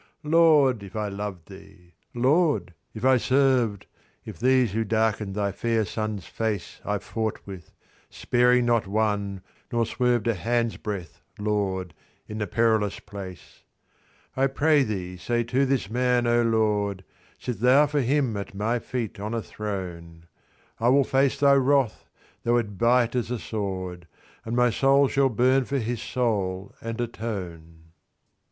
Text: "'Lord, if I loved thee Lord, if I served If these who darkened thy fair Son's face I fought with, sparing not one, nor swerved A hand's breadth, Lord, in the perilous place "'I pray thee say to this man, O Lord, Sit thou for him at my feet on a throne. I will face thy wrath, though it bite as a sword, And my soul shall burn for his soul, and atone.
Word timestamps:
"'Lord, 0.23 0.81
if 0.81 0.95
I 0.95 1.09
loved 1.09 1.47
thee 1.47 1.93
Lord, 2.15 2.73
if 2.95 3.05
I 3.05 3.17
served 3.17 3.85
If 4.25 4.39
these 4.39 4.71
who 4.71 4.83
darkened 4.83 5.35
thy 5.35 5.51
fair 5.51 5.85
Son's 5.85 6.25
face 6.25 6.81
I 6.83 6.97
fought 6.97 7.39
with, 7.45 7.71
sparing 8.09 8.65
not 8.65 8.87
one, 8.87 9.41
nor 9.71 9.85
swerved 9.85 10.25
A 10.27 10.33
hand's 10.33 10.77
breadth, 10.77 11.21
Lord, 11.37 11.93
in 12.27 12.39
the 12.39 12.47
perilous 12.47 12.99
place 12.99 13.61
"'I 14.35 14.47
pray 14.47 14.81
thee 14.81 15.17
say 15.17 15.43
to 15.43 15.67
this 15.67 15.87
man, 15.87 16.25
O 16.25 16.41
Lord, 16.41 17.03
Sit 17.37 17.59
thou 17.59 17.85
for 17.85 18.01
him 18.01 18.35
at 18.37 18.55
my 18.55 18.79
feet 18.79 19.19
on 19.19 19.35
a 19.35 19.41
throne. 19.43 20.25
I 20.79 20.89
will 20.89 21.03
face 21.03 21.39
thy 21.39 21.53
wrath, 21.53 22.07
though 22.41 22.57
it 22.57 22.75
bite 22.79 23.13
as 23.13 23.29
a 23.29 23.37
sword, 23.37 24.07
And 24.45 24.55
my 24.55 24.71
soul 24.71 25.07
shall 25.09 25.29
burn 25.29 25.65
for 25.65 25.77
his 25.77 26.01
soul, 26.01 26.73
and 26.81 26.99
atone. 26.99 27.91